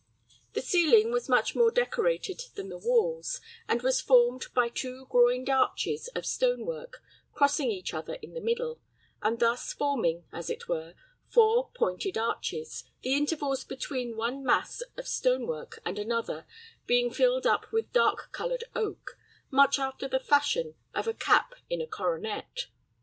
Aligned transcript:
The 0.53 0.63
ceiling 0.63 1.11
was 1.11 1.29
much 1.29 1.53
more 1.55 1.69
decorated 1.69 2.41
than 2.55 2.69
the 2.69 2.77
walls, 2.79 3.39
and 3.67 3.83
was 3.83 4.01
formed 4.01 4.47
by 4.55 4.67
two 4.67 5.05
groined 5.11 5.47
arches 5.47 6.07
of 6.15 6.25
stone 6.25 6.65
work, 6.65 7.03
crossing 7.33 7.69
each 7.69 7.93
other 7.93 8.15
in 8.15 8.33
the 8.33 8.41
middle, 8.41 8.81
and 9.21 9.37
thus 9.37 9.73
forming, 9.73 10.25
as 10.33 10.49
it 10.49 10.67
were, 10.67 10.95
four 11.27 11.69
pointed 11.75 12.17
arches, 12.17 12.83
the 13.03 13.13
intervals 13.13 13.63
between 13.63 14.17
one 14.17 14.43
mass 14.43 14.81
of 14.97 15.07
stone 15.07 15.45
work 15.45 15.79
and 15.85 15.99
another 15.99 16.47
being 16.87 17.11
filled 17.13 17.45
up 17.45 17.71
with 17.71 17.93
dark 17.93 18.31
colored 18.31 18.63
oak, 18.75 19.15
much 19.51 19.77
after 19.77 20.07
the 20.07 20.19
fashion 20.19 20.73
of 20.95 21.07
a 21.07 21.13
cap 21.13 21.53
in 21.69 21.79
a 21.79 21.85
coronet. 21.85 22.65